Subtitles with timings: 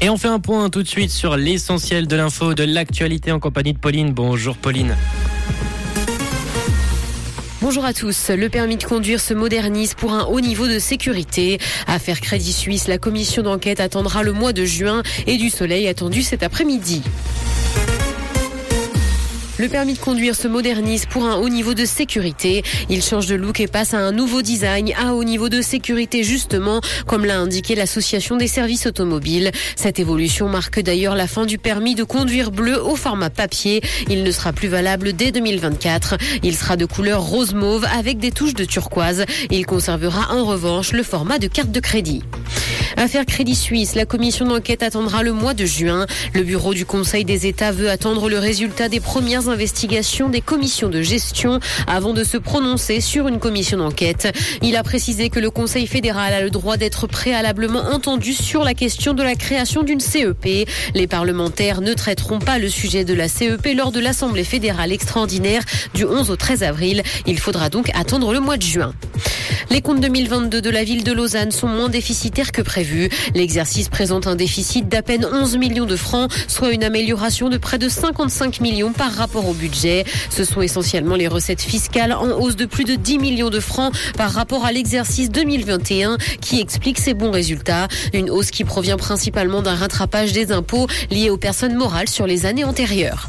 [0.00, 3.40] Et on fait un point tout de suite sur l'essentiel de l'info, de l'actualité en
[3.40, 4.12] compagnie de Pauline.
[4.12, 4.96] Bonjour Pauline.
[7.60, 8.30] Bonjour à tous.
[8.30, 11.58] Le permis de conduire se modernise pour un haut niveau de sécurité.
[11.88, 16.22] Affaire Crédit Suisse, la commission d'enquête attendra le mois de juin et du soleil attendu
[16.22, 17.02] cet après-midi.
[19.58, 22.62] Le permis de conduire se modernise pour un haut niveau de sécurité.
[22.88, 26.22] Il change de look et passe à un nouveau design à haut niveau de sécurité
[26.22, 29.50] justement, comme l'a indiqué l'association des services automobiles.
[29.74, 33.82] Cette évolution marque d'ailleurs la fin du permis de conduire bleu au format papier.
[34.08, 36.16] Il ne sera plus valable dès 2024.
[36.44, 39.24] Il sera de couleur rose mauve avec des touches de turquoise.
[39.50, 42.22] Il conservera en revanche le format de carte de crédit.
[42.98, 46.04] Affaire Crédit Suisse, la commission d'enquête attendra le mois de juin.
[46.34, 50.88] Le bureau du Conseil des États veut attendre le résultat des premières investigations des commissions
[50.88, 54.36] de gestion avant de se prononcer sur une commission d'enquête.
[54.62, 58.74] Il a précisé que le Conseil fédéral a le droit d'être préalablement entendu sur la
[58.74, 60.68] question de la création d'une CEP.
[60.96, 65.62] Les parlementaires ne traiteront pas le sujet de la CEP lors de l'Assemblée fédérale extraordinaire
[65.94, 67.04] du 11 au 13 avril.
[67.26, 68.92] Il faudra donc attendre le mois de juin.
[69.70, 73.10] Les comptes 2022 de la ville de Lausanne sont moins déficitaires que prévu.
[73.34, 77.78] L'exercice présente un déficit d'à peine 11 millions de francs, soit une amélioration de près
[77.78, 80.04] de 55 millions par rapport au budget.
[80.30, 83.92] Ce sont essentiellement les recettes fiscales en hausse de plus de 10 millions de francs
[84.16, 87.88] par rapport à l'exercice 2021 qui explique ces bons résultats.
[88.12, 92.46] Une hausse qui provient principalement d'un rattrapage des impôts liés aux personnes morales sur les
[92.46, 93.28] années antérieures.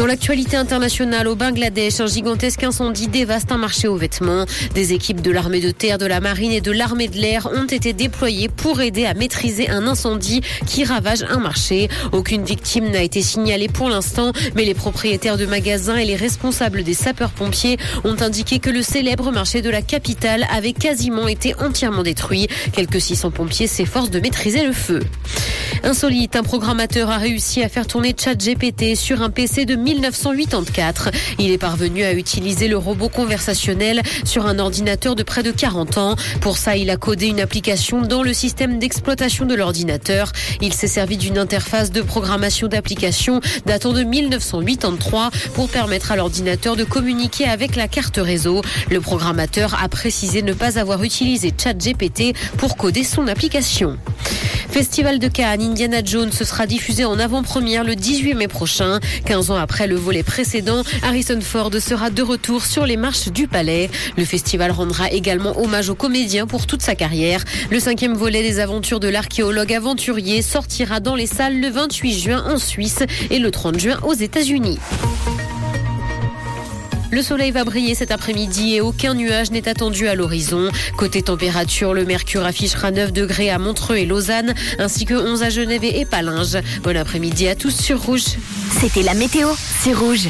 [0.00, 4.46] Dans l'actualité internationale, au Bangladesh, un gigantesque incendie dévaste un marché aux vêtements.
[4.74, 7.66] Des équipes de l'armée de terre, de la marine et de l'armée de l'air ont
[7.66, 11.90] été déployées pour aider à maîtriser un incendie qui ravage un marché.
[12.12, 16.82] Aucune victime n'a été signalée pour l'instant, mais les propriétaires de magasins et les responsables
[16.82, 22.04] des sapeurs-pompiers ont indiqué que le célèbre marché de la capitale avait quasiment été entièrement
[22.04, 22.48] détruit.
[22.72, 25.00] Quelques 600 pompiers s'efforcent de maîtriser le feu.
[25.82, 31.10] Insolite, un programmateur a réussi à faire tourner ChatGPT sur un PC de 1984.
[31.38, 35.98] Il est parvenu à utiliser le robot conversationnel sur un ordinateur de près de 40
[35.98, 36.16] ans.
[36.40, 40.32] Pour ça, il a codé une application dans le système d'exploitation de l'ordinateur.
[40.60, 46.76] Il s'est servi d'une interface de programmation d'application datant de 1983 pour permettre à l'ordinateur
[46.76, 48.62] de communiquer avec la carte réseau.
[48.90, 53.98] Le programmateur a précisé ne pas avoir utilisé ChatGPT pour coder son application.
[54.70, 59.00] Festival de Cannes, Indiana Jones sera diffusé en avant-première le 18 mai prochain.
[59.24, 63.48] 15 ans après le volet précédent, Harrison Ford sera de retour sur les marches du
[63.48, 63.88] palais.
[64.18, 67.42] Le festival rendra également hommage aux comédiens pour toute sa carrière.
[67.70, 72.44] Le cinquième volet des aventures de l'archéologue aventurier sortira dans les salles le 28 juin
[72.46, 74.78] en Suisse et le 30 juin aux États-Unis.
[77.10, 80.70] Le soleil va briller cet après-midi et aucun nuage n'est attendu à l'horizon.
[80.96, 85.50] Côté température, le mercure affichera 9 degrés à Montreux et Lausanne, ainsi que 11 à
[85.50, 86.58] Genève et Palinges.
[86.82, 88.24] Bon après-midi à tous sur Rouge.
[88.80, 89.48] C'était la météo,
[89.80, 90.28] c'est Rouge.